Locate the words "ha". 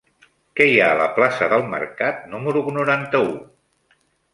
0.85-0.87